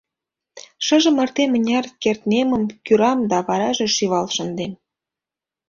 [0.85, 4.73] Шыже марте мыняр кертмемым кӱрам да вараже шӱвал шындем.